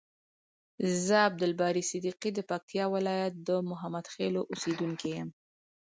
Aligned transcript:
ز 1.03 1.05
عبدالباری 1.29 1.81
صدیقی 1.91 2.29
د 2.33 2.39
پکتیکا 2.49 2.85
ولایت 2.95 3.33
د 3.47 3.49
محمدخیلو 3.69 4.41
اوسیدونکی 4.51 5.09
یم. 5.17 5.29